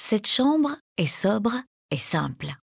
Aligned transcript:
Cette 0.00 0.28
chambre 0.28 0.76
est 0.96 1.08
sobre 1.08 1.52
et 1.90 1.96
simple. 1.96 2.54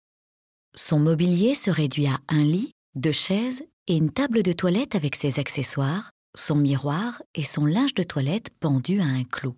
Son 0.77 1.01
mobilier 1.01 1.57
se 1.57 1.69
réduit 1.69 2.07
à 2.07 2.21
un 2.29 2.43
lit, 2.45 2.71
deux 2.95 3.13
chaises 3.13 3.65
et 3.89 3.97
une 3.97 4.13
table 4.13 4.45
de 4.45 4.53
toilette 4.53 4.95
avec 4.95 5.17
ses 5.17 5.41
accessoires, 5.41 6.13
son 6.37 6.55
miroir 6.55 7.21
et 7.35 7.43
son 7.43 7.67
linge 7.67 7.93
de 7.93 8.05
toilette 8.05 8.51
pendu 8.61 9.01
à 9.01 9.05
un 9.05 9.25
clou. 9.25 9.57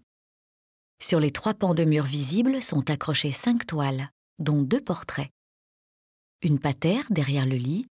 Sur 1.00 1.20
les 1.20 1.30
trois 1.30 1.52
pans 1.52 1.74
de 1.74 1.84
mur 1.84 2.04
visibles 2.04 2.62
sont 2.62 2.90
accrochées 2.90 3.30
cinq 3.30 3.66
toiles, 3.66 4.10
dont 4.38 4.62
deux 4.62 4.80
portraits. 4.80 5.30
Une 6.42 6.58
patère 6.58 7.04
derrière 7.10 7.46
le 7.46 7.56
lit 7.56 7.86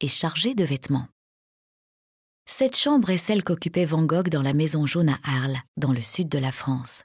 est 0.00 0.06
chargée 0.06 0.54
de 0.54 0.64
vêtements. 0.64 1.08
Cette 2.44 2.76
chambre 2.76 3.08
est 3.08 3.16
celle 3.16 3.42
qu'occupait 3.42 3.86
Van 3.86 4.04
Gogh 4.04 4.28
dans 4.28 4.42
la 4.42 4.52
Maison 4.52 4.86
jaune 4.86 5.08
à 5.08 5.18
Arles, 5.24 5.62
dans 5.78 5.92
le 5.92 6.02
sud 6.02 6.28
de 6.28 6.38
la 6.38 6.52
France. 6.52 7.04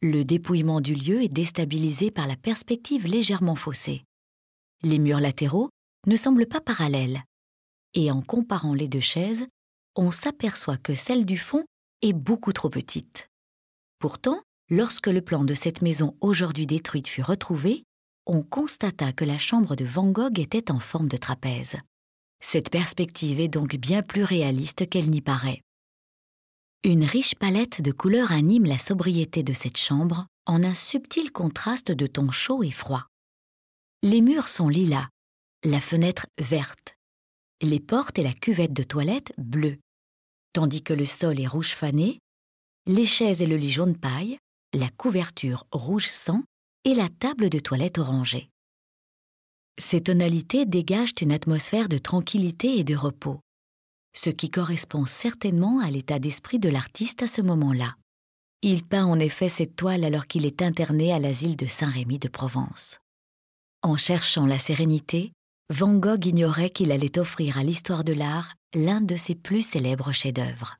Le 0.00 0.22
dépouillement 0.22 0.80
du 0.80 0.94
lieu 0.94 1.22
est 1.22 1.28
déstabilisé 1.28 2.12
par 2.12 2.28
la 2.28 2.36
perspective 2.36 3.06
légèrement 3.06 3.56
faussée. 3.56 4.04
Les 4.84 5.00
murs 5.00 5.18
latéraux 5.18 5.70
ne 6.06 6.14
semblent 6.14 6.46
pas 6.46 6.60
parallèles, 6.60 7.24
et 7.94 8.12
en 8.12 8.22
comparant 8.22 8.74
les 8.74 8.86
deux 8.86 9.00
chaises, 9.00 9.46
on 9.96 10.12
s'aperçoit 10.12 10.76
que 10.76 10.94
celle 10.94 11.26
du 11.26 11.36
fond 11.36 11.64
est 12.02 12.12
beaucoup 12.12 12.52
trop 12.52 12.70
petite. 12.70 13.26
Pourtant, 13.98 14.40
lorsque 14.70 15.08
le 15.08 15.20
plan 15.20 15.44
de 15.44 15.54
cette 15.54 15.82
maison 15.82 16.16
aujourd'hui 16.20 16.66
détruite 16.66 17.08
fut 17.08 17.22
retrouvé, 17.22 17.82
on 18.24 18.44
constata 18.44 19.12
que 19.12 19.24
la 19.24 19.38
chambre 19.38 19.74
de 19.74 19.84
Van 19.84 20.12
Gogh 20.12 20.38
était 20.38 20.70
en 20.70 20.78
forme 20.78 21.08
de 21.08 21.16
trapèze. 21.16 21.76
Cette 22.40 22.70
perspective 22.70 23.40
est 23.40 23.48
donc 23.48 23.74
bien 23.74 24.02
plus 24.02 24.22
réaliste 24.22 24.88
qu'elle 24.88 25.10
n'y 25.10 25.22
paraît. 25.22 25.60
Une 26.84 27.04
riche 27.04 27.34
palette 27.34 27.82
de 27.82 27.90
couleurs 27.90 28.30
anime 28.30 28.64
la 28.64 28.78
sobriété 28.78 29.42
de 29.42 29.52
cette 29.52 29.76
chambre 29.76 30.28
en 30.46 30.62
un 30.62 30.74
subtil 30.74 31.32
contraste 31.32 31.90
de 31.90 32.06
tons 32.06 32.30
chauds 32.30 32.62
et 32.62 32.70
froids. 32.70 33.08
Les 34.04 34.20
murs 34.20 34.46
sont 34.46 34.68
lilas, 34.68 35.08
la 35.64 35.80
fenêtre 35.80 36.26
verte, 36.40 36.94
les 37.62 37.80
portes 37.80 38.20
et 38.20 38.22
la 38.22 38.32
cuvette 38.32 38.72
de 38.72 38.84
toilette 38.84 39.32
bleues, 39.38 39.78
tandis 40.52 40.84
que 40.84 40.92
le 40.92 41.04
sol 41.04 41.40
est 41.40 41.48
rouge 41.48 41.74
fané, 41.74 42.20
les 42.86 43.06
chaises 43.06 43.42
et 43.42 43.46
le 43.46 43.56
lit 43.56 43.72
jaune 43.72 43.96
paille, 43.96 44.38
la 44.72 44.88
couverture 44.88 45.66
rouge 45.72 46.08
sang 46.08 46.44
et 46.84 46.94
la 46.94 47.08
table 47.08 47.50
de 47.50 47.58
toilette 47.58 47.98
orangée. 47.98 48.50
Ces 49.80 50.04
tonalités 50.04 50.64
dégagent 50.64 51.14
une 51.20 51.32
atmosphère 51.32 51.88
de 51.88 51.98
tranquillité 51.98 52.78
et 52.78 52.84
de 52.84 52.94
repos, 52.94 53.40
ce 54.18 54.30
qui 54.30 54.50
correspond 54.50 55.06
certainement 55.06 55.78
à 55.78 55.90
l'état 55.90 56.18
d'esprit 56.18 56.58
de 56.58 56.68
l'artiste 56.68 57.22
à 57.22 57.28
ce 57.28 57.40
moment-là. 57.40 57.94
Il 58.62 58.82
peint 58.82 59.04
en 59.04 59.20
effet 59.20 59.48
cette 59.48 59.76
toile 59.76 60.04
alors 60.04 60.26
qu'il 60.26 60.44
est 60.44 60.60
interné 60.60 61.12
à 61.12 61.20
l'asile 61.20 61.54
de 61.54 61.66
Saint-Rémy 61.66 62.18
de 62.18 62.26
Provence. 62.26 62.98
En 63.80 63.96
cherchant 63.96 64.44
la 64.44 64.58
sérénité, 64.58 65.32
Van 65.72 65.94
Gogh 65.94 66.26
ignorait 66.26 66.70
qu'il 66.70 66.90
allait 66.90 67.16
offrir 67.16 67.58
à 67.58 67.62
l'histoire 67.62 68.02
de 68.02 68.12
l'art 68.12 68.54
l'un 68.74 69.00
de 69.00 69.14
ses 69.14 69.36
plus 69.36 69.62
célèbres 69.62 70.10
chefs-d'œuvre. 70.10 70.78